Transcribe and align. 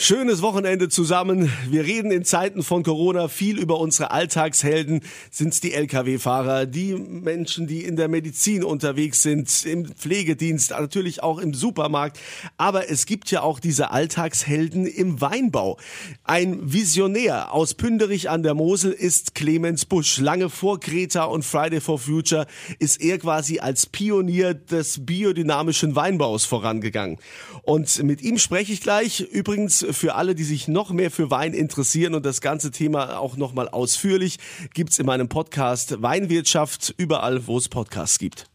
Schönes 0.00 0.42
Wochenende 0.42 0.88
zusammen. 0.88 1.50
Wir 1.68 1.82
reden 1.82 2.12
in 2.12 2.24
Zeiten 2.24 2.62
von 2.62 2.84
Corona 2.84 3.26
viel 3.26 3.58
über 3.58 3.80
unsere 3.80 4.12
Alltagshelden. 4.12 5.00
Sind 5.32 5.52
es 5.52 5.60
die 5.60 5.72
Lkw-Fahrer, 5.72 6.66
die 6.66 6.94
Menschen, 6.94 7.66
die 7.66 7.82
in 7.82 7.96
der 7.96 8.06
Medizin 8.06 8.62
unterwegs 8.62 9.22
sind, 9.22 9.66
im 9.66 9.86
Pflegedienst, 9.86 10.70
natürlich 10.70 11.24
auch 11.24 11.38
im 11.38 11.52
Supermarkt. 11.52 12.20
Aber 12.56 12.88
es 12.88 13.06
gibt 13.06 13.32
ja 13.32 13.42
auch 13.42 13.58
diese 13.58 13.90
Alltagshelden 13.90 14.86
im 14.86 15.20
Weinbau. 15.20 15.78
Ein 16.22 16.72
Visionär 16.72 17.52
aus 17.52 17.74
Pünderich 17.74 18.30
an 18.30 18.44
der 18.44 18.54
Mosel 18.54 18.92
ist 18.92 19.34
Clemens 19.34 19.84
Busch. 19.84 20.18
Lange 20.20 20.48
vor 20.48 20.78
Greta 20.78 21.24
und 21.24 21.44
Friday 21.44 21.80
for 21.80 21.98
Future 21.98 22.46
ist 22.78 23.02
er 23.02 23.18
quasi 23.18 23.58
als 23.58 23.86
Pionier 23.86 24.54
des 24.54 25.04
biodynamischen 25.04 25.96
Weinbaus 25.96 26.44
vorangegangen. 26.44 27.18
Und 27.62 28.00
mit 28.04 28.22
ihm 28.22 28.38
spreche 28.38 28.72
ich 28.72 28.80
gleich. 28.80 29.20
Übrigens 29.20 29.87
für 29.92 30.14
alle, 30.14 30.34
die 30.34 30.44
sich 30.44 30.68
noch 30.68 30.90
mehr 30.90 31.10
für 31.10 31.30
Wein 31.30 31.54
interessieren 31.54 32.14
und 32.14 32.26
das 32.26 32.40
ganze 32.40 32.70
Thema 32.70 33.18
auch 33.18 33.36
nochmal 33.36 33.68
ausführlich, 33.68 34.38
gibt's 34.74 34.98
in 34.98 35.06
meinem 35.06 35.28
Podcast 35.28 36.02
Weinwirtschaft 36.02 36.94
überall, 36.96 37.46
wo 37.46 37.58
es 37.58 37.68
Podcasts 37.68 38.18
gibt. 38.18 38.46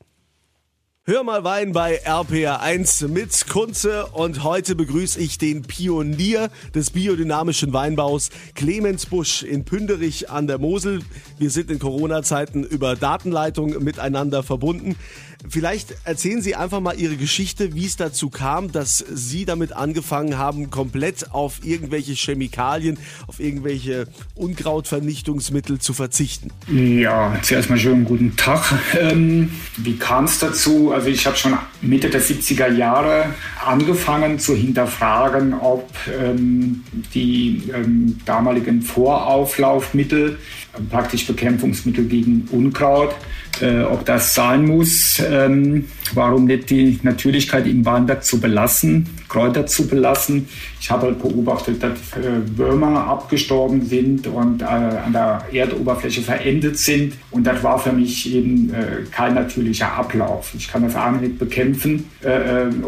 Hör 1.05 1.25
mal 1.25 1.43
Wein 1.43 1.73
bei 1.73 2.01
RPR1 2.05 3.09
mit 3.09 3.49
Kunze 3.49 4.05
und 4.13 4.41
heute 4.41 4.73
begrüße 4.73 5.19
ich 5.19 5.37
den 5.37 5.63
Pionier 5.63 6.49
des 6.73 6.91
biodynamischen 6.91 7.73
Weinbaus, 7.73 8.29
Clemens 8.55 9.07
Busch 9.07 9.43
in 9.43 9.65
Pünderich 9.65 10.29
an 10.29 10.47
der 10.47 10.59
Mosel. 10.59 11.01
Wir 11.37 11.49
sind 11.49 11.71
in 11.71 11.79
Corona-Zeiten 11.79 12.63
über 12.63 12.95
Datenleitung 12.95 13.83
miteinander 13.83 14.43
verbunden. 14.43 14.95
Vielleicht 15.49 15.93
erzählen 16.05 16.41
Sie 16.41 16.55
einfach 16.55 16.79
mal 16.79 16.97
Ihre 16.97 17.17
Geschichte, 17.17 17.75
wie 17.75 17.85
es 17.85 17.97
dazu 17.97 18.29
kam, 18.29 18.71
dass 18.71 19.03
Sie 19.13 19.43
damit 19.43 19.73
angefangen 19.73 20.37
haben, 20.37 20.69
komplett 20.69 21.33
auf 21.33 21.65
irgendwelche 21.65 22.13
Chemikalien, 22.13 22.97
auf 23.27 23.41
irgendwelche 23.41 24.07
Unkrautvernichtungsmittel 24.35 25.79
zu 25.79 25.93
verzichten. 25.93 26.51
Ja, 26.71 27.37
zuerst 27.41 27.69
mal 27.69 27.77
schönen 27.77 28.05
guten 28.05 28.37
Tag. 28.37 28.73
Ähm, 28.97 29.51
wie 29.75 29.97
kam 29.97 30.25
es 30.25 30.39
dazu? 30.39 30.92
Also 30.93 31.07
ich 31.07 31.25
habe 31.25 31.35
schon 31.35 31.57
Mitte 31.81 32.07
der 32.07 32.21
70er 32.21 32.71
Jahre 32.71 33.33
angefangen 33.65 34.37
zu 34.37 34.55
hinterfragen, 34.55 35.55
ob 35.55 35.89
ähm, 36.07 36.83
die 37.15 37.63
ähm, 37.73 38.19
damaligen 38.25 38.83
Vorauflaufmittel, 38.83 40.37
praktisch 40.91 41.25
Bekämpfungsmittel 41.25 42.05
gegen 42.05 42.47
Unkraut, 42.51 43.15
äh, 43.61 43.81
ob 43.83 44.05
das 44.05 44.33
sein 44.33 44.65
muss. 44.65 45.21
Ähm, 45.25 45.85
warum 46.13 46.45
nicht 46.45 46.69
die 46.69 46.99
Natürlichkeit 47.03 47.67
im 47.67 47.85
Weinberg 47.85 48.23
zu 48.23 48.39
belassen, 48.39 49.07
Kräuter 49.29 49.65
zu 49.65 49.87
belassen. 49.87 50.47
Ich 50.79 50.91
habe 50.91 51.07
halt 51.07 51.19
beobachtet, 51.19 51.81
dass 51.81 51.91
äh, 51.91 52.57
Würmer 52.57 53.07
abgestorben 53.07 53.85
sind 53.85 54.27
und 54.27 54.61
äh, 54.61 54.65
an 54.65 55.13
der 55.13 55.45
Erdoberfläche 55.51 56.21
verendet 56.21 56.77
sind. 56.77 57.13
Und 57.31 57.45
das 57.45 57.63
war 57.63 57.79
für 57.79 57.93
mich 57.93 58.31
eben 58.33 58.71
äh, 58.73 59.03
kein 59.11 59.33
natürlicher 59.33 59.91
Ablauf. 59.93 60.53
Ich 60.55 60.67
kann 60.67 60.83
das 60.83 60.95
auch 60.95 61.11
nicht 61.11 61.39
bekämpfen, 61.39 62.05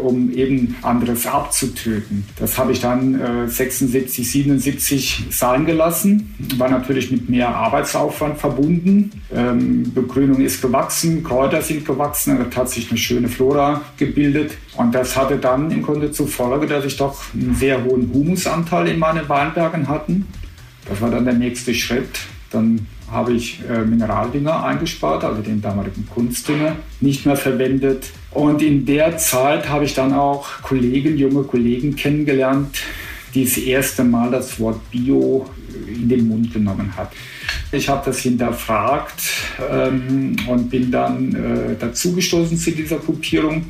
um 0.02 0.32
eben 0.32 0.76
anderes 0.82 1.26
abzutöten. 1.26 2.24
Das 2.38 2.56
habe 2.58 2.72
ich 2.72 2.80
dann 2.80 3.48
76, 3.48 4.30
77 4.30 5.24
sein 5.30 5.66
gelassen. 5.66 6.34
War 6.56 6.70
natürlich 6.70 7.10
mit 7.10 7.28
mehr 7.28 7.48
Arbeitsaufwand 7.48 8.38
verbunden. 8.38 9.10
Ähm, 9.34 9.92
Begrünung 9.94 10.40
ist 10.40 10.55
gewachsen, 10.60 11.22
Kräuter 11.22 11.62
sind 11.62 11.84
gewachsen. 11.84 12.38
Das 12.38 12.56
hat 12.56 12.70
sich 12.70 12.90
eine 12.90 12.98
schöne 12.98 13.28
Flora 13.28 13.82
gebildet. 13.96 14.56
Und 14.76 14.94
das 14.94 15.16
hatte 15.16 15.36
dann 15.36 15.70
im 15.70 15.82
Grunde 15.82 16.10
zur 16.10 16.28
Folge, 16.28 16.66
dass 16.66 16.84
ich 16.84 16.96
doch 16.96 17.16
einen 17.34 17.54
sehr 17.54 17.82
hohen 17.84 18.12
Humusanteil 18.12 18.88
in 18.88 18.98
meinen 18.98 19.28
Weinbergen 19.28 19.88
hatten. 19.88 20.26
Das 20.88 21.00
war 21.00 21.10
dann 21.10 21.24
der 21.24 21.34
nächste 21.34 21.74
Schritt. 21.74 22.20
Dann 22.50 22.86
habe 23.10 23.32
ich 23.34 23.60
äh, 23.68 23.84
Mineraldünger 23.84 24.64
eingespart, 24.64 25.24
also 25.24 25.42
den 25.42 25.62
damaligen 25.62 26.08
Kunstdünger, 26.12 26.76
nicht 27.00 27.24
mehr 27.24 27.36
verwendet. 27.36 28.06
Und 28.32 28.62
in 28.62 28.84
der 28.84 29.16
Zeit 29.18 29.68
habe 29.68 29.84
ich 29.84 29.94
dann 29.94 30.12
auch 30.12 30.62
Kollegen, 30.62 31.16
junge 31.16 31.44
Kollegen 31.44 31.94
kennengelernt, 31.94 32.82
die 33.34 33.44
das 33.44 33.56
erste 33.58 34.04
Mal 34.04 34.30
das 34.30 34.58
Wort 34.58 34.90
Bio 34.90 35.46
in 35.88 36.08
den 36.08 36.28
Mund 36.28 36.52
genommen 36.52 36.92
hat. 36.96 37.12
Ich 37.72 37.88
habe 37.88 38.02
das 38.06 38.20
hinterfragt 38.20 39.22
ähm, 39.70 40.36
und 40.46 40.70
bin 40.70 40.90
dann 40.90 41.34
äh, 41.34 41.76
dazugestoßen 41.78 42.56
zu 42.56 42.70
dieser 42.70 42.98
Gruppierung. 42.98 43.66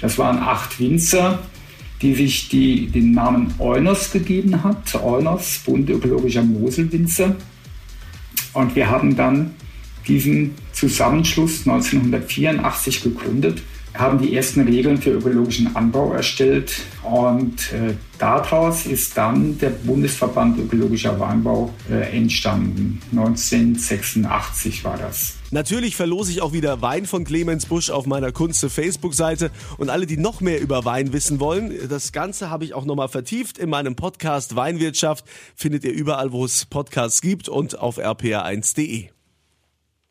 Das 0.00 0.16
waren 0.18 0.38
acht 0.38 0.78
Winzer, 0.78 1.40
die 2.02 2.14
sich 2.14 2.48
die, 2.48 2.86
den 2.86 3.12
Namen 3.12 3.54
Eunos 3.58 4.12
gegeben 4.12 4.62
hat. 4.62 4.94
Eunos, 5.02 5.60
Bund 5.64 5.90
ökologischer 5.90 6.42
Moselwinzer. 6.42 7.34
Und 8.52 8.76
wir 8.76 8.88
haben 8.88 9.16
dann 9.16 9.54
diesen 10.06 10.54
Zusammenschluss 10.72 11.66
1984 11.66 13.02
gegründet 13.02 13.62
haben 13.98 14.18
die 14.18 14.34
ersten 14.36 14.62
Regeln 14.62 14.98
für 14.98 15.10
ökologischen 15.10 15.74
Anbau 15.74 16.12
erstellt 16.12 16.82
und 17.02 17.72
äh, 17.72 17.94
daraus 18.18 18.86
ist 18.86 19.16
dann 19.16 19.58
der 19.58 19.70
Bundesverband 19.70 20.58
Ökologischer 20.58 21.18
Weinbau 21.18 21.72
äh, 21.90 22.16
entstanden. 22.16 23.00
1986 23.12 24.84
war 24.84 24.98
das. 24.98 25.36
Natürlich 25.50 25.96
verlose 25.96 26.32
ich 26.32 26.42
auch 26.42 26.52
wieder 26.52 26.82
Wein 26.82 27.06
von 27.06 27.24
Clemens 27.24 27.66
Busch 27.66 27.90
auf 27.90 28.06
meiner 28.06 28.32
Kunste 28.32 28.68
Facebook-Seite 28.68 29.50
und 29.78 29.90
alle, 29.90 30.06
die 30.06 30.16
noch 30.16 30.40
mehr 30.40 30.60
über 30.60 30.84
Wein 30.84 31.12
wissen 31.12 31.40
wollen, 31.40 31.72
das 31.88 32.12
Ganze 32.12 32.50
habe 32.50 32.64
ich 32.64 32.74
auch 32.74 32.84
nochmal 32.84 33.08
vertieft 33.08 33.58
in 33.58 33.70
meinem 33.70 33.94
Podcast 33.94 34.56
Weinwirtschaft, 34.56 35.24
findet 35.54 35.84
ihr 35.84 35.92
überall, 35.92 36.32
wo 36.32 36.44
es 36.44 36.66
Podcasts 36.66 37.20
gibt 37.20 37.48
und 37.48 37.78
auf 37.78 37.98
rpr1.de. 37.98 39.15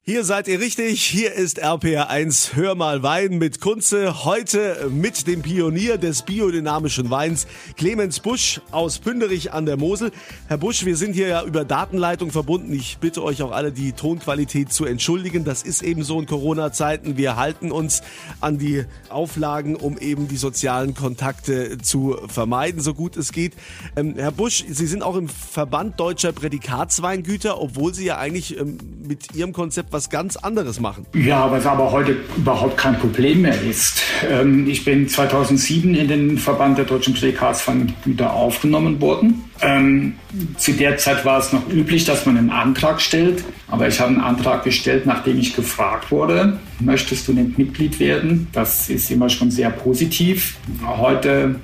Hier 0.08 0.24
seid 0.24 0.48
ihr 0.48 0.60
richtig. 0.60 1.02
Hier 1.02 1.34
ist 1.34 1.64
RPR1 1.64 2.54
Hör 2.54 2.76
mal 2.76 3.02
Wein 3.02 3.40
mit 3.40 3.60
Kunze. 3.60 4.24
Heute 4.24 4.92
mit 4.92 5.26
dem 5.26 5.42
Pionier 5.42 5.98
des 5.98 6.22
biodynamischen 6.22 7.10
Weins, 7.10 7.48
Clemens 7.76 8.20
Busch 8.20 8.62
aus 8.70 9.00
Pünderich 9.00 9.52
an 9.52 9.66
der 9.66 9.78
Mosel. 9.78 10.12
Herr 10.48 10.60
Busch, 10.60 10.86
wir 10.86 10.96
sind 10.96 11.14
hier 11.14 11.28
ja 11.28 11.44
über 11.44 11.66
Datenleitung 11.66 12.30
verbunden. 12.30 12.72
Ich 12.72 13.00
bitte 13.00 13.24
euch 13.24 13.42
auch 13.42 13.50
alle, 13.52 13.72
die 13.72 13.94
Tonqualität 13.94 14.72
zu 14.72 14.86
entschuldigen. 14.86 15.44
Das 15.44 15.64
ist 15.64 15.82
eben 15.82 16.04
so 16.04 16.20
in 16.20 16.28
Corona-Zeiten. 16.28 17.18
Wir 17.18 17.36
halten 17.36 17.72
uns 17.72 18.04
an 18.42 18.60
die 18.60 18.86
Auflagen, 19.10 19.76
um 19.76 19.98
eben 19.98 20.28
die 20.28 20.38
sozialen 20.38 20.94
Kontakte 20.94 21.80
zu 21.80 22.16
vermeiden, 22.28 22.80
so 22.80 22.94
gut 22.94 23.18
es 23.18 23.32
geht. 23.32 23.54
Ähm, 23.96 24.14
Herr 24.18 24.32
Busch, 24.32 24.66
Sie 24.70 24.86
sind 24.86 25.02
auch 25.02 25.16
im 25.16 25.30
Verband 25.30 26.00
Deutscher 26.00 26.32
Prädikatsweingüter, 26.32 27.60
obwohl 27.60 27.96
Sie 27.96 28.06
ja 28.06 28.20
eigentlich 28.20 28.56
ähm, 28.60 28.78
mit 29.08 29.34
Ihrem 29.34 29.52
Konzept 29.52 29.95
was 29.96 30.10
ganz 30.10 30.36
anderes 30.36 30.82
machen. 30.82 31.06
Ja, 31.14 31.50
was 31.50 31.66
aber 31.66 31.90
heute 31.92 32.18
überhaupt 32.36 32.76
kein 32.76 33.00
Problem 33.00 33.44
mehr 33.44 33.62
ist. 33.62 34.02
Ähm, 34.30 34.68
ich 34.68 34.84
bin 34.84 35.08
2007 35.08 35.96
in 35.96 36.08
den 36.10 36.38
Verband 36.38 36.78
der 36.78 36.84
deutschen 36.84 37.14
Prädikatsweingüter 37.14 38.34
aufgenommen 38.34 39.00
worden. 39.00 39.46
Ähm, 39.62 40.16
zu 40.58 40.74
der 40.74 40.98
Zeit 40.98 41.24
war 41.24 41.40
es 41.40 41.54
noch 41.54 41.70
üblich, 41.70 42.04
dass 42.04 42.26
man 42.26 42.38
einen 42.38 42.50
Antrag 42.50 43.00
stellt. 43.00 43.46
Aber 43.70 43.88
ich 43.88 44.00
habe 44.02 44.10
einen 44.10 44.22
Antrag 44.22 44.66
gestellt, 44.66 45.06
nachdem 45.06 45.40
ich 45.40 45.56
gefragt 45.56 46.12
wurde, 46.12 46.60
möchtest 46.82 47.30
du 47.30 47.34
nicht 47.34 47.58
Mitglied 47.58 47.98
werden? 48.00 48.48
Das 48.52 48.90
ist 48.90 49.10
immer 49.10 49.30
schon 49.30 49.50
sehr 49.50 49.70
positiv. 49.70 50.58
Heute 50.86 51.56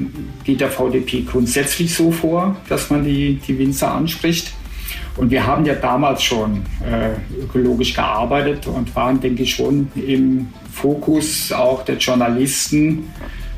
geht 0.46 0.62
der 0.62 0.72
VDP 0.72 1.24
grundsätzlich 1.30 1.94
so 1.94 2.12
vor, 2.12 2.56
dass 2.70 2.90
man 2.90 3.04
die, 3.04 3.42
die 3.46 3.60
Winzer 3.60 3.94
anspricht. 3.94 4.54
Und 5.18 5.30
wir 5.30 5.46
haben 5.46 5.66
ja 5.66 5.76
damals 5.76 6.24
schon 6.24 6.64
äh, 6.86 7.44
ökologisch 7.44 7.94
gearbeitet 7.94 8.68
und 8.68 8.96
waren, 8.96 9.20
denke 9.20 9.44
ich, 9.44 9.56
schon 9.56 9.92
im 9.96 10.48
Fokus 10.72 11.52
auch 11.52 11.84
der 11.84 11.98
Journalisten 11.98 13.12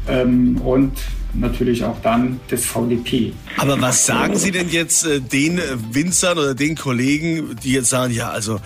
ähm, 0.08 0.59
und 0.62 0.94
natürlich 1.34 1.84
auch 1.84 2.00
dann 2.02 2.40
des 2.50 2.66
VDP. 2.66 3.34
Aber 3.58 3.80
was 3.81 4.06
sagen 4.06 4.36
Sie 4.36 4.52
denn 4.52 4.69
jetzt 4.69 5.05
äh, 5.05 5.20
den 5.20 5.59
Winzern 5.91 6.38
oder 6.38 6.55
den 6.55 6.76
Kollegen, 6.76 7.56
die 7.64 7.73
jetzt 7.73 7.90
sagen, 7.90 8.14
ja, 8.14 8.29
also 8.29 8.59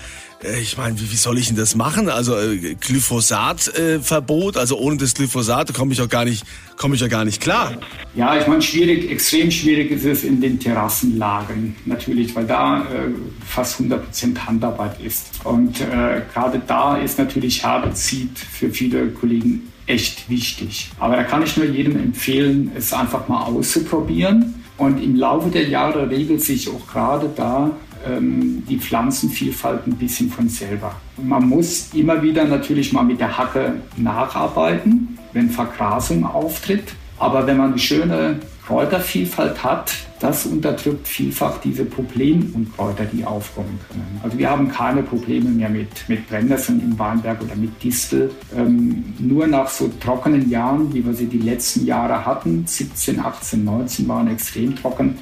ich 0.43 0.77
meine, 0.77 0.99
wie, 0.99 1.11
wie 1.11 1.15
soll 1.15 1.37
ich 1.37 1.47
denn 1.47 1.55
das 1.55 1.75
machen? 1.75 2.09
Also 2.09 2.37
äh, 2.37 2.75
Glyphosatverbot, 2.75 4.55
äh, 4.55 4.59
also 4.59 4.77
ohne 4.77 4.97
das 4.97 5.15
Glyphosat 5.15 5.73
komme 5.73 5.93
ich 5.93 6.01
auch 6.01 6.09
gar 6.09 6.25
nicht, 6.25 6.45
komme 6.75 6.95
ich 6.95 7.01
ja 7.01 7.07
gar 7.07 7.25
nicht 7.25 7.41
klar. 7.41 7.73
Ja, 8.15 8.39
ich 8.39 8.45
meine, 8.45 8.61
schwierig, 8.61 9.09
extrem 9.09 9.49
schwierig 9.49 9.89
ist 9.91 10.05
es 10.05 10.23
in 10.23 10.39
den 10.39 10.59
Terrassenlagen 10.59 11.75
natürlich, 11.85 12.35
weil 12.35 12.45
da 12.45 12.81
äh, 12.81 13.09
fast 13.45 13.81
100% 13.81 14.37
Handarbeit 14.45 15.01
ist. 15.01 15.43
Und 15.43 15.81
äh, 15.81 16.21
gerade 16.31 16.61
da 16.65 16.97
ist 16.97 17.17
natürlich 17.17 17.63
Herbizid 17.63 18.37
für 18.37 18.69
viele 18.69 19.07
Kollegen 19.09 19.71
echt 19.87 20.29
wichtig. 20.29 20.91
Aber 20.99 21.15
da 21.15 21.23
kann 21.23 21.41
ich 21.43 21.57
nur 21.57 21.65
jedem 21.65 21.95
empfehlen, 21.95 22.71
es 22.75 22.93
einfach 22.93 23.27
mal 23.27 23.43
auszuprobieren. 23.43 24.63
Und 24.77 25.01
im 25.01 25.15
Laufe 25.15 25.49
der 25.49 25.67
Jahre 25.67 26.07
regelt 26.07 26.43
sich 26.43 26.69
auch 26.69 26.85
gerade 26.85 27.31
da 27.35 27.71
ähm, 28.07 28.63
die 28.67 28.77
Pflanzenvielfalt 28.77 29.87
ein 29.87 29.95
bisschen 29.97 30.29
von 30.29 30.47
selber. 30.49 30.95
Man 31.21 31.47
muss 31.47 31.93
immer 31.93 32.21
wieder 32.21 32.45
natürlich 32.45 32.93
mal 32.93 33.03
mit 33.03 33.19
der 33.19 33.37
Hacke 33.37 33.75
nacharbeiten, 33.97 35.17
wenn 35.33 35.49
Vergrasung 35.49 36.25
auftritt. 36.25 36.93
Aber 37.19 37.47
wenn 37.47 37.57
man 37.57 37.71
eine 37.71 37.79
schöne 37.79 38.39
Kräutervielfalt 38.67 39.63
hat, 39.63 39.93
das 40.19 40.45
unterdrückt 40.45 41.07
vielfach 41.07 41.59
diese 41.61 41.85
Problemunkräuter, 41.85 43.05
die 43.05 43.23
aufkommen 43.23 43.79
können. 43.87 44.19
Also 44.23 44.37
wir 44.37 44.49
haben 44.49 44.67
keine 44.69 45.03
Probleme 45.03 45.49
mehr 45.49 45.69
mit, 45.69 45.87
mit 46.07 46.27
Brennnesseln 46.27 46.81
im 46.81 46.99
Weinberg 46.99 47.41
oder 47.41 47.55
mit 47.55 47.81
Distel. 47.83 48.31
Ähm, 48.55 49.13
nur 49.19 49.47
nach 49.47 49.69
so 49.69 49.89
trockenen 49.99 50.49
Jahren, 50.49 50.93
wie 50.93 51.05
wir 51.05 51.13
sie 51.13 51.27
die 51.27 51.39
letzten 51.39 51.85
Jahre 51.85 52.25
hatten, 52.25 52.65
17, 52.65 53.19
18, 53.19 53.63
19 53.63 54.07
waren 54.07 54.27
extrem 54.27 54.75
trocken, 54.75 55.17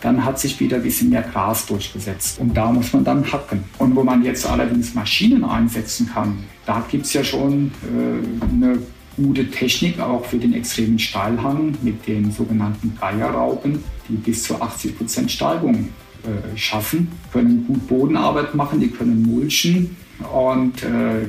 dann 0.00 0.24
hat 0.24 0.38
sich 0.40 0.58
wieder 0.60 0.76
ein 0.76 0.82
bisschen 0.82 1.10
mehr 1.10 1.22
Gras 1.22 1.66
durchgesetzt. 1.66 2.38
Und 2.38 2.56
da 2.56 2.72
muss 2.72 2.92
man 2.92 3.04
dann 3.04 3.30
hacken. 3.30 3.64
Und 3.78 3.94
wo 3.94 4.02
man 4.02 4.24
jetzt 4.24 4.46
allerdings 4.48 4.94
Maschinen 4.94 5.44
einsetzen 5.44 6.10
kann, 6.12 6.38
da 6.66 6.84
gibt 6.90 7.06
es 7.06 7.12
ja 7.12 7.22
schon 7.22 7.70
äh, 7.82 8.44
eine 8.44 8.78
gute 9.16 9.50
Technik 9.50 10.00
auch 10.00 10.24
für 10.24 10.38
den 10.38 10.54
extremen 10.54 10.98
Steilhang 10.98 11.76
mit 11.82 12.06
den 12.06 12.30
sogenannten 12.30 12.96
Geierraupen, 12.98 13.82
die 14.08 14.14
bis 14.14 14.44
zu 14.44 14.60
80 14.60 14.96
Prozent 14.96 15.30
Steigung 15.30 15.88
äh, 16.22 16.56
schaffen, 16.56 17.08
können 17.32 17.66
gut 17.66 17.86
Bodenarbeit 17.88 18.54
machen, 18.54 18.80
die 18.80 18.88
können 18.88 19.22
mulchen 19.22 19.96
und 20.32 20.82
äh, 20.82 21.26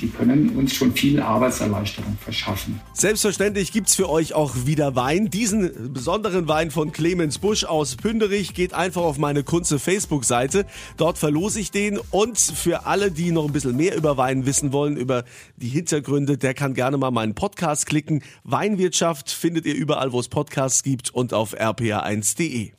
die 0.00 0.08
können 0.08 0.50
uns 0.56 0.74
schon 0.74 0.92
viel 0.92 1.20
Arbeitserleichterung 1.20 2.18
verschaffen. 2.20 2.80
Selbstverständlich 2.92 3.72
gibt 3.72 3.88
es 3.88 3.94
für 3.94 4.08
euch 4.08 4.34
auch 4.34 4.54
wieder 4.66 4.96
Wein. 4.96 5.30
Diesen 5.30 5.92
besonderen 5.92 6.48
Wein 6.48 6.70
von 6.70 6.92
Clemens 6.92 7.38
Busch 7.38 7.64
aus 7.64 7.96
Pünderich 7.96 8.54
geht 8.54 8.74
einfach 8.74 9.02
auf 9.02 9.18
meine 9.18 9.44
Kunze 9.44 9.78
Facebook-Seite. 9.78 10.66
Dort 10.96 11.18
verlose 11.18 11.60
ich 11.60 11.70
den. 11.70 11.98
Und 12.10 12.38
für 12.38 12.86
alle, 12.86 13.10
die 13.10 13.30
noch 13.30 13.46
ein 13.46 13.52
bisschen 13.52 13.76
mehr 13.76 13.96
über 13.96 14.16
Wein 14.16 14.46
wissen 14.46 14.72
wollen, 14.72 14.96
über 14.96 15.24
die 15.56 15.68
Hintergründe, 15.68 16.38
der 16.38 16.54
kann 16.54 16.74
gerne 16.74 16.96
mal 16.96 17.10
meinen 17.10 17.34
Podcast 17.34 17.86
klicken. 17.86 18.22
Weinwirtschaft 18.44 19.30
findet 19.30 19.66
ihr 19.66 19.74
überall, 19.74 20.12
wo 20.12 20.20
es 20.20 20.28
Podcasts 20.28 20.82
gibt 20.82 21.10
und 21.10 21.32
auf 21.32 21.54
rpa1.de. 21.58 22.72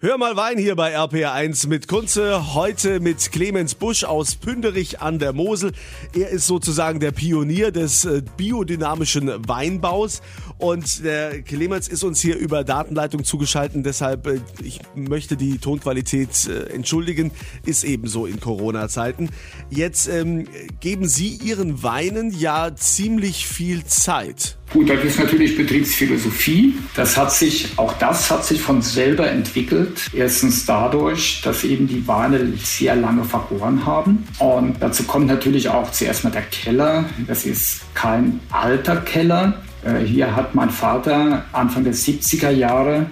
Hör 0.00 0.16
mal 0.16 0.36
Wein 0.36 0.58
hier 0.58 0.76
bei 0.76 0.96
RPR1 0.96 1.66
mit 1.66 1.88
Kunze. 1.88 2.54
Heute 2.54 3.00
mit 3.00 3.32
Clemens 3.32 3.74
Busch 3.74 4.04
aus 4.04 4.36
Pünderich 4.36 5.00
an 5.00 5.18
der 5.18 5.32
Mosel. 5.32 5.72
Er 6.14 6.28
ist 6.28 6.46
sozusagen 6.46 7.00
der 7.00 7.10
Pionier 7.10 7.72
des 7.72 8.04
äh, 8.04 8.22
biodynamischen 8.36 9.28
Weinbaus. 9.48 10.22
Und 10.58 11.02
der 11.04 11.42
Clemens 11.42 11.88
ist 11.88 12.04
uns 12.04 12.20
hier 12.20 12.36
über 12.36 12.62
Datenleitung 12.62 13.24
zugeschaltet. 13.24 13.84
Deshalb, 13.84 14.28
äh, 14.28 14.40
ich 14.62 14.78
möchte 14.94 15.36
die 15.36 15.58
Tonqualität 15.58 16.46
äh, 16.46 16.72
entschuldigen. 16.72 17.32
Ist 17.66 17.82
ebenso 17.82 18.26
in 18.26 18.38
Corona-Zeiten. 18.38 19.30
Jetzt 19.68 20.06
ähm, 20.06 20.46
geben 20.78 21.08
Sie 21.08 21.40
Ihren 21.42 21.82
Weinen 21.82 22.30
ja 22.30 22.72
ziemlich 22.76 23.48
viel 23.48 23.84
Zeit. 23.84 24.57
Gut, 24.70 24.90
das 24.90 25.02
ist 25.02 25.18
natürlich 25.18 25.56
Betriebsphilosophie. 25.56 26.74
Das 26.94 27.16
hat 27.16 27.32
sich, 27.32 27.72
auch 27.76 27.94
das 27.94 28.30
hat 28.30 28.44
sich 28.44 28.60
von 28.60 28.82
selber 28.82 29.30
entwickelt. 29.30 30.10
Erstens 30.12 30.66
dadurch, 30.66 31.40
dass 31.42 31.64
eben 31.64 31.88
die 31.88 32.06
Weine 32.06 32.52
sehr 32.62 32.94
lange 32.94 33.24
vergoren 33.24 33.86
haben. 33.86 34.26
Und 34.38 34.76
dazu 34.80 35.04
kommt 35.04 35.26
natürlich 35.26 35.70
auch 35.70 35.90
zuerst 35.90 36.24
mal 36.24 36.30
der 36.30 36.42
Keller. 36.42 37.06
Das 37.26 37.46
ist 37.46 37.80
kein 37.94 38.40
alter 38.50 38.96
Keller. 38.98 39.62
Äh, 39.84 40.04
hier 40.04 40.36
hat 40.36 40.54
mein 40.54 40.68
Vater 40.68 41.46
Anfang 41.52 41.84
der 41.84 41.94
70er 41.94 42.50
Jahre 42.50 43.06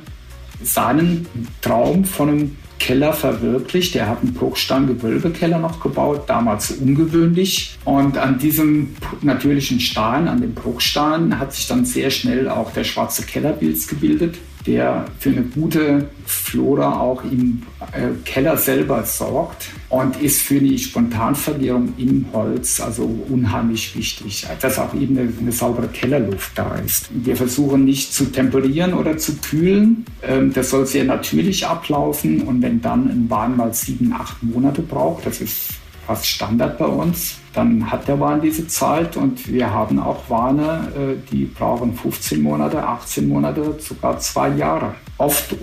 seinen 0.62 1.26
Traum 1.62 2.04
von 2.04 2.28
einem 2.28 2.56
Keller 2.78 3.12
verwirklicht. 3.12 3.96
Er 3.96 4.08
hat 4.08 4.22
einen 4.22 4.34
Bruchstein-Gewölbekeller 4.34 5.58
noch 5.58 5.80
gebaut, 5.80 6.24
damals 6.28 6.70
ungewöhnlich. 6.72 7.78
Und 7.84 8.18
an 8.18 8.38
diesem 8.38 8.94
natürlichen 9.22 9.80
Stein, 9.80 10.28
an 10.28 10.40
dem 10.40 10.54
Bruchstein, 10.54 11.38
hat 11.38 11.52
sich 11.52 11.66
dann 11.66 11.84
sehr 11.84 12.10
schnell 12.10 12.48
auch 12.48 12.72
der 12.72 12.84
schwarze 12.84 13.24
Kellerpilz 13.24 13.86
gebildet 13.86 14.36
der 14.66 15.06
für 15.18 15.30
eine 15.30 15.42
gute 15.42 16.08
Flora 16.24 17.00
auch 17.00 17.22
im 17.24 17.62
äh, 17.92 18.08
Keller 18.24 18.56
selber 18.56 19.04
sorgt 19.04 19.68
und 19.88 20.20
ist 20.20 20.42
für 20.42 20.58
die 20.58 20.78
Spontanvergärung 20.78 21.94
im 21.98 22.26
Holz 22.32 22.80
also 22.80 23.04
unheimlich 23.28 23.96
wichtig, 23.96 24.46
dass 24.60 24.78
auch 24.78 24.92
eben 24.94 25.18
eine, 25.18 25.32
eine, 25.40 25.52
saubere 25.52 25.88
Kellerluft 25.88 26.52
da 26.56 26.76
ist. 26.84 27.08
Wir 27.12 27.36
versuchen 27.36 27.84
nicht 27.84 28.12
zu 28.12 28.26
temperieren 28.26 28.94
oder 28.94 29.16
zu 29.18 29.36
kühlen. 29.36 30.04
Ähm, 30.22 30.52
das 30.52 30.70
soll 30.70 30.86
sehr 30.86 31.04
natürlich 31.04 31.66
ablaufen 31.66 32.42
und 32.42 32.62
wenn 32.62 32.80
dann 32.80 33.08
ein 33.08 33.30
Wein 33.30 33.56
mal 33.56 33.72
sieben, 33.72 34.12
acht 34.12 34.42
Monate 34.42 34.82
braucht, 34.82 35.26
das 35.26 35.40
ist 35.40 35.68
fast 36.06 36.26
Standard 36.26 36.78
bei 36.78 36.86
uns. 36.86 37.38
Dann 37.52 37.90
hat 37.90 38.06
der 38.06 38.20
Wein 38.20 38.40
diese 38.40 38.66
Zeit 38.68 39.16
und 39.16 39.50
wir 39.52 39.70
haben 39.70 39.98
auch 39.98 40.30
Weine, 40.30 40.92
äh, 40.96 41.30
die 41.30 41.46
brauchen 41.46 41.94
15 41.94 42.42
Monate, 42.42 42.86
18 42.86 43.28
Monate, 43.28 43.76
sogar 43.78 44.18
zwei 44.20 44.50
Jahre. 44.50 44.94
Oft 45.18 45.56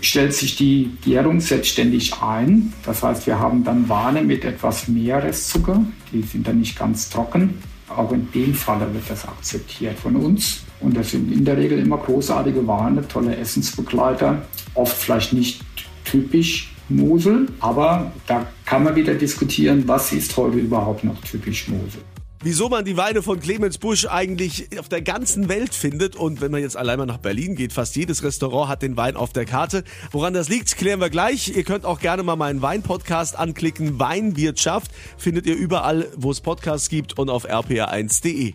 stellt 0.00 0.34
sich 0.34 0.56
die 0.56 0.90
Gärung 1.02 1.40
selbstständig 1.40 2.14
ein. 2.20 2.72
Das 2.84 3.02
heißt, 3.02 3.26
wir 3.26 3.38
haben 3.38 3.64
dann 3.64 3.88
Weine 3.88 4.22
mit 4.22 4.44
etwas 4.44 4.88
mehr 4.88 5.22
Restzucker. 5.22 5.84
Die 6.12 6.22
sind 6.22 6.46
dann 6.46 6.58
nicht 6.58 6.78
ganz 6.78 7.08
trocken. 7.08 7.54
Auch 7.88 8.12
in 8.12 8.30
dem 8.32 8.54
Falle 8.54 8.92
wird 8.92 9.08
das 9.08 9.26
akzeptiert 9.26 9.98
von 9.98 10.16
uns. 10.16 10.64
Und 10.80 10.96
das 10.96 11.12
sind 11.12 11.32
in 11.32 11.44
der 11.44 11.56
Regel 11.56 11.78
immer 11.78 11.98
großartige 11.98 12.66
Weine, 12.66 13.06
tolle 13.06 13.36
Essensbegleiter. 13.36 14.42
Oft 14.74 14.96
vielleicht 14.96 15.32
nicht 15.32 15.62
typisch 16.04 16.71
Mosel, 16.96 17.48
aber 17.60 18.12
da 18.26 18.46
kann 18.64 18.84
man 18.84 18.94
wieder 18.94 19.14
diskutieren, 19.14 19.84
was 19.86 20.12
ist 20.12 20.36
heute 20.36 20.58
überhaupt 20.58 21.04
noch 21.04 21.20
typisch 21.22 21.68
Mosel. 21.68 22.02
Wieso 22.44 22.68
man 22.68 22.84
die 22.84 22.96
Weine 22.96 23.22
von 23.22 23.38
Clemens 23.38 23.78
Busch 23.78 24.04
eigentlich 24.06 24.66
auf 24.80 24.88
der 24.88 25.00
ganzen 25.00 25.48
Welt 25.48 25.74
findet 25.74 26.16
und 26.16 26.40
wenn 26.40 26.50
man 26.50 26.60
jetzt 26.60 26.76
allein 26.76 26.98
mal 26.98 27.06
nach 27.06 27.18
Berlin 27.18 27.54
geht, 27.54 27.72
fast 27.72 27.94
jedes 27.94 28.24
Restaurant 28.24 28.68
hat 28.68 28.82
den 28.82 28.96
Wein 28.96 29.14
auf 29.14 29.32
der 29.32 29.44
Karte. 29.44 29.84
Woran 30.10 30.34
das 30.34 30.48
liegt, 30.48 30.76
klären 30.76 30.98
wir 30.98 31.08
gleich. 31.08 31.56
Ihr 31.56 31.62
könnt 31.62 31.84
auch 31.84 32.00
gerne 32.00 32.24
mal 32.24 32.34
meinen 32.34 32.60
Wein-Podcast 32.60 33.38
anklicken. 33.38 34.00
Weinwirtschaft 34.00 34.90
findet 35.16 35.46
ihr 35.46 35.54
überall, 35.54 36.08
wo 36.16 36.32
es 36.32 36.40
Podcasts 36.40 36.88
gibt 36.88 37.16
und 37.16 37.30
auf 37.30 37.48
rpa1.de. 37.48 38.54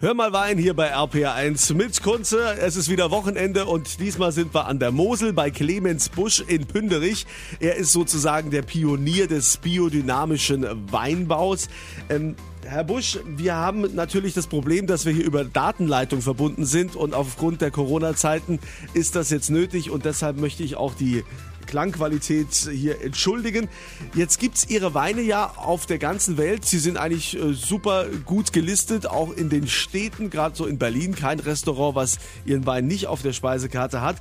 Hör 0.00 0.14
mal 0.14 0.32
Wein 0.32 0.58
hier 0.58 0.74
bei 0.74 0.94
RPR1 0.94 1.74
mit 1.74 2.04
Kunze. 2.04 2.54
Es 2.60 2.76
ist 2.76 2.88
wieder 2.88 3.10
Wochenende 3.10 3.66
und 3.66 3.98
diesmal 3.98 4.30
sind 4.30 4.54
wir 4.54 4.66
an 4.66 4.78
der 4.78 4.92
Mosel 4.92 5.32
bei 5.32 5.50
Clemens 5.50 6.08
Busch 6.08 6.38
in 6.38 6.66
Pünderich. 6.66 7.26
Er 7.58 7.74
ist 7.74 7.90
sozusagen 7.90 8.52
der 8.52 8.62
Pionier 8.62 9.26
des 9.26 9.56
biodynamischen 9.56 10.64
Weinbaus. 10.92 11.68
Ähm, 12.10 12.36
Herr 12.64 12.84
Busch, 12.84 13.18
wir 13.26 13.56
haben 13.56 13.92
natürlich 13.96 14.34
das 14.34 14.46
Problem, 14.46 14.86
dass 14.86 15.04
wir 15.04 15.12
hier 15.12 15.24
über 15.24 15.42
Datenleitung 15.42 16.22
verbunden 16.22 16.64
sind 16.64 16.94
und 16.94 17.12
aufgrund 17.12 17.60
der 17.60 17.72
Corona-Zeiten 17.72 18.60
ist 18.94 19.16
das 19.16 19.30
jetzt 19.30 19.50
nötig 19.50 19.90
und 19.90 20.04
deshalb 20.04 20.36
möchte 20.36 20.62
ich 20.62 20.76
auch 20.76 20.94
die 20.94 21.24
Klangqualität 21.68 22.68
hier 22.72 23.00
entschuldigen. 23.02 23.68
Jetzt 24.14 24.40
gibt 24.40 24.56
es 24.56 24.68
Ihre 24.68 24.94
Weine 24.94 25.20
ja 25.20 25.52
auf 25.56 25.86
der 25.86 25.98
ganzen 25.98 26.36
Welt. 26.36 26.64
Sie 26.64 26.78
sind 26.78 26.96
eigentlich 26.96 27.38
äh, 27.38 27.52
super 27.52 28.06
gut 28.24 28.52
gelistet, 28.52 29.06
auch 29.06 29.32
in 29.32 29.50
den 29.50 29.68
Städten, 29.68 30.30
gerade 30.30 30.56
so 30.56 30.66
in 30.66 30.78
Berlin. 30.78 31.14
Kein 31.14 31.38
Restaurant, 31.38 31.94
was 31.94 32.18
Ihren 32.44 32.66
Wein 32.66 32.86
nicht 32.86 33.06
auf 33.06 33.22
der 33.22 33.32
Speisekarte 33.32 34.00
hat. 34.00 34.16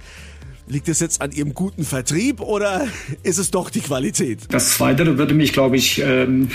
Liegt 0.69 0.89
es 0.89 0.99
jetzt 0.99 1.21
an 1.21 1.31
Ihrem 1.31 1.53
guten 1.53 1.85
Vertrieb 1.85 2.41
oder 2.41 2.87
ist 3.23 3.37
es 3.37 3.51
doch 3.51 3.69
die 3.69 3.79
Qualität? 3.79 4.39
Das 4.49 4.71
Zweite 4.71 5.17
würde 5.17 5.33
mich, 5.33 5.53
glaube 5.53 5.77
ich, 5.77 6.01
ähm, 6.03 6.49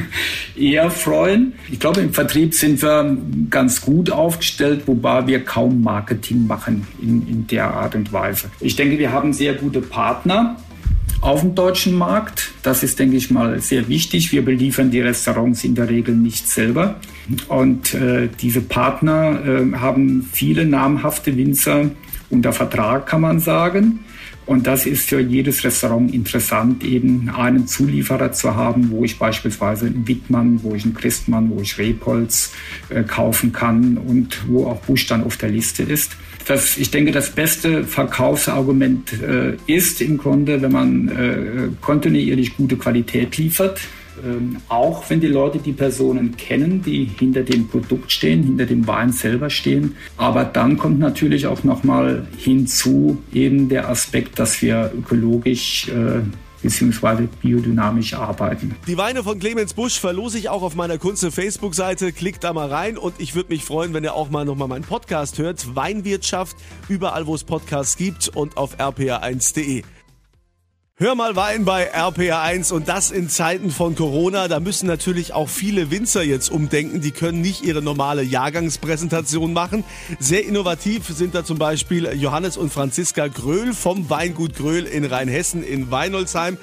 eher 0.56 0.92
freuen. 0.92 1.54
Ich 1.68 1.80
glaube, 1.80 2.00
im 2.00 2.14
Vertrieb 2.14 2.54
sind 2.54 2.80
wir 2.82 3.16
ganz 3.50 3.80
gut 3.80 4.10
aufgestellt, 4.10 4.82
wobei 4.86 5.26
wir 5.26 5.44
kaum 5.44 5.82
Marketing 5.82 6.46
machen 6.46 6.86
in, 7.02 7.26
in 7.26 7.46
der 7.48 7.74
Art 7.74 7.96
und 7.96 8.12
Weise. 8.12 8.48
Ich 8.60 8.76
denke, 8.76 8.96
wir 8.96 9.10
haben 9.10 9.32
sehr 9.32 9.54
gute 9.54 9.80
Partner 9.80 10.56
auf 11.20 11.40
dem 11.40 11.54
deutschen 11.54 11.94
Markt. 11.94 12.52
Das 12.62 12.82
ist, 12.82 12.98
denke 12.98 13.16
ich 13.16 13.30
mal, 13.30 13.60
sehr 13.60 13.88
wichtig. 13.88 14.32
Wir 14.32 14.44
beliefern 14.44 14.90
die 14.90 15.00
Restaurants 15.00 15.64
in 15.64 15.74
der 15.74 15.88
Regel 15.88 16.14
nicht 16.14 16.48
selber. 16.48 16.96
Und 17.48 17.94
äh, 17.94 18.28
diese 18.40 18.60
Partner 18.60 19.40
äh, 19.44 19.76
haben 19.76 20.28
viele 20.32 20.64
namhafte 20.64 21.36
Winzer 21.36 21.90
unter 22.30 22.52
Vertrag, 22.52 23.06
kann 23.06 23.20
man 23.20 23.40
sagen. 23.40 24.00
Und 24.48 24.66
das 24.66 24.86
ist 24.86 25.10
für 25.10 25.20
jedes 25.20 25.62
Restaurant 25.62 26.14
interessant, 26.14 26.82
eben 26.82 27.28
einen 27.28 27.66
Zulieferer 27.66 28.32
zu 28.32 28.54
haben, 28.54 28.90
wo 28.90 29.04
ich 29.04 29.18
beispielsweise 29.18 29.86
einen 29.86 30.08
Wittmann, 30.08 30.62
wo 30.62 30.74
ich 30.74 30.84
einen 30.84 30.94
Christmann, 30.94 31.50
wo 31.50 31.60
ich 31.60 31.76
Rebholz 31.76 32.52
äh, 32.88 33.02
kaufen 33.02 33.52
kann 33.52 33.98
und 33.98 34.48
wo 34.48 34.66
auch 34.66 34.80
Busch 34.80 35.06
dann 35.06 35.22
auf 35.22 35.36
der 35.36 35.50
Liste 35.50 35.82
ist. 35.82 36.16
Das, 36.48 36.78
ich 36.78 36.90
denke, 36.90 37.12
das 37.12 37.28
beste 37.28 37.84
Verkaufsargument 37.84 39.12
äh, 39.22 39.56
ist 39.66 40.00
im 40.00 40.16
Grunde, 40.16 40.62
wenn 40.62 40.72
man 40.72 41.08
äh, 41.08 41.68
kontinuierlich 41.82 42.56
gute 42.56 42.78
Qualität 42.78 43.36
liefert, 43.36 43.78
ähm, 44.24 44.56
auch 44.68 45.10
wenn 45.10 45.20
die 45.20 45.26
Leute 45.26 45.58
die 45.58 45.74
Personen 45.74 46.38
kennen, 46.38 46.80
die 46.80 47.04
hinter 47.04 47.42
dem 47.42 47.68
Produkt 47.68 48.10
stehen, 48.10 48.42
hinter 48.44 48.64
dem 48.64 48.86
Wein 48.86 49.12
selber 49.12 49.50
stehen. 49.50 49.96
Aber 50.16 50.42
dann 50.44 50.78
kommt 50.78 50.98
natürlich 50.98 51.46
auch 51.46 51.64
nochmal 51.64 52.26
hinzu 52.38 53.18
eben 53.30 53.68
der 53.68 53.90
Aspekt, 53.90 54.38
dass 54.38 54.62
wir 54.62 54.90
ökologisch 54.98 55.88
äh, 55.88 56.22
bzw. 56.62 57.28
biodynamisch 57.40 58.14
arbeiten. 58.14 58.74
Die 58.86 58.96
Weine 58.96 59.22
von 59.22 59.38
Clemens 59.38 59.74
Busch 59.74 59.98
verlose 59.98 60.38
ich 60.38 60.48
auch 60.48 60.62
auf 60.62 60.74
meiner 60.74 60.98
Kunze 60.98 61.30
Facebook-Seite. 61.30 62.12
Klickt 62.12 62.44
da 62.44 62.52
mal 62.52 62.68
rein 62.68 62.98
und 62.98 63.14
ich 63.18 63.34
würde 63.34 63.50
mich 63.50 63.64
freuen, 63.64 63.94
wenn 63.94 64.04
ihr 64.04 64.14
auch 64.14 64.30
mal 64.30 64.44
nochmal 64.44 64.68
meinen 64.68 64.84
Podcast 64.84 65.38
hört. 65.38 65.74
Weinwirtschaft, 65.74 66.56
überall 66.88 67.26
wo 67.26 67.34
es 67.34 67.44
Podcasts 67.44 67.96
gibt 67.96 68.28
und 68.28 68.56
auf 68.56 68.78
rpa1.de. 68.78 69.82
Hör 71.00 71.14
mal 71.14 71.36
Wein 71.36 71.64
bei 71.64 71.94
RPA1 71.94 72.72
und 72.72 72.88
das 72.88 73.12
in 73.12 73.28
Zeiten 73.28 73.70
von 73.70 73.94
Corona. 73.94 74.48
Da 74.48 74.58
müssen 74.58 74.88
natürlich 74.88 75.32
auch 75.32 75.48
viele 75.48 75.92
Winzer 75.92 76.24
jetzt 76.24 76.50
umdenken. 76.50 77.00
Die 77.00 77.12
können 77.12 77.40
nicht 77.40 77.62
ihre 77.62 77.82
normale 77.82 78.24
Jahrgangspräsentation 78.24 79.52
machen. 79.52 79.84
Sehr 80.18 80.44
innovativ 80.44 81.06
sind 81.06 81.36
da 81.36 81.44
zum 81.44 81.56
Beispiel 81.56 82.12
Johannes 82.16 82.56
und 82.56 82.72
Franziska 82.72 83.28
Gröhl 83.28 83.74
vom 83.74 84.10
Weingut 84.10 84.56
Gröhl 84.56 84.86
in 84.86 85.04
Rheinhessen 85.04 85.62
in 85.62 85.92
Weinolsheim. 85.92 86.58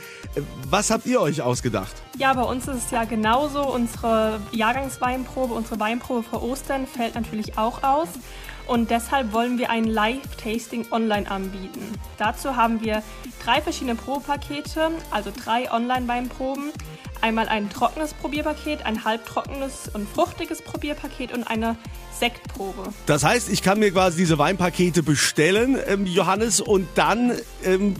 Was 0.69 0.91
habt 0.91 1.05
ihr 1.05 1.21
euch 1.21 1.41
ausgedacht? 1.41 1.93
Ja, 2.17 2.33
bei 2.33 2.43
uns 2.43 2.67
ist 2.67 2.87
es 2.87 2.91
ja 2.91 3.05
genauso. 3.05 3.61
Unsere 3.65 4.41
Jahrgangsweinprobe, 4.51 5.53
unsere 5.53 5.79
Weinprobe 5.79 6.23
vor 6.23 6.43
Ostern 6.43 6.87
fällt 6.87 7.15
natürlich 7.15 7.57
auch 7.57 7.83
aus. 7.83 8.09
Und 8.67 8.89
deshalb 8.89 9.31
wollen 9.31 9.57
wir 9.57 9.69
ein 9.69 9.85
Live-Tasting 9.85 10.87
online 10.91 11.29
anbieten. 11.29 11.99
Dazu 12.17 12.55
haben 12.55 12.81
wir 12.81 13.03
drei 13.43 13.61
verschiedene 13.61 13.95
Probepakete, 13.95 14.91
also 15.11 15.31
drei 15.31 15.71
Online-Weinproben. 15.71 16.71
Einmal 17.21 17.47
ein 17.47 17.69
trockenes 17.69 18.13
Probierpaket, 18.13 18.85
ein 18.85 19.03
halbtrockenes 19.03 19.89
und 19.93 20.07
fruchtiges 20.07 20.61
Probierpaket 20.61 21.31
und 21.31 21.43
eine 21.43 21.75
Sektprobe. 22.19 22.93
Das 23.05 23.23
heißt, 23.23 23.49
ich 23.49 23.61
kann 23.61 23.79
mir 23.79 23.91
quasi 23.91 24.17
diese 24.17 24.37
Weinpakete 24.37 25.03
bestellen, 25.03 25.77
ähm, 25.87 26.05
Johannes, 26.05 26.61
und 26.61 26.87
dann 26.95 27.33
ähm, 27.63 27.95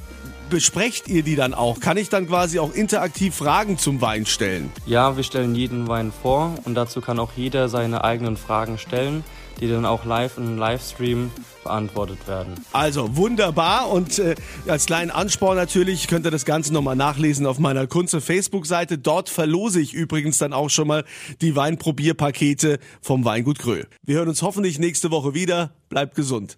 besprecht 0.49 1.07
ihr 1.07 1.23
die 1.23 1.35
dann 1.35 1.53
auch? 1.53 1.79
Kann 1.79 1.97
ich 1.97 2.09
dann 2.09 2.27
quasi 2.27 2.59
auch 2.59 2.73
interaktiv 2.73 3.35
Fragen 3.35 3.77
zum 3.77 4.01
Wein 4.01 4.25
stellen? 4.25 4.71
Ja, 4.85 5.17
wir 5.17 5.23
stellen 5.23 5.55
jeden 5.55 5.87
Wein 5.87 6.11
vor 6.21 6.55
und 6.65 6.75
dazu 6.75 7.01
kann 7.01 7.19
auch 7.19 7.31
jeder 7.35 7.69
seine 7.69 8.03
eigenen 8.03 8.37
Fragen 8.37 8.77
stellen 8.77 9.23
die 9.59 9.69
dann 9.69 9.85
auch 9.85 10.05
live 10.05 10.37
im 10.37 10.57
Livestream 10.57 11.31
beantwortet 11.63 12.27
werden. 12.27 12.53
Also 12.71 13.15
wunderbar 13.15 13.89
und 13.89 14.19
äh, 14.19 14.35
als 14.67 14.85
kleinen 14.85 15.11
Ansporn 15.11 15.57
natürlich 15.57 16.07
könnt 16.07 16.25
ihr 16.25 16.31
das 16.31 16.45
Ganze 16.45 16.73
nochmal 16.73 16.95
nachlesen 16.95 17.45
auf 17.45 17.59
meiner 17.59 17.87
Kunze 17.87 18.21
Facebook-Seite. 18.21 18.97
Dort 18.97 19.29
verlose 19.29 19.79
ich 19.79 19.93
übrigens 19.93 20.37
dann 20.37 20.53
auch 20.53 20.69
schon 20.69 20.87
mal 20.87 21.05
die 21.41 21.55
Weinprobierpakete 21.55 22.79
vom 23.01 23.25
Weingut 23.25 23.59
Gröhl. 23.59 23.87
Wir 24.03 24.17
hören 24.17 24.29
uns 24.29 24.41
hoffentlich 24.41 24.79
nächste 24.79 25.11
Woche 25.11 25.33
wieder. 25.33 25.71
Bleibt 25.89 26.15
gesund. 26.15 26.57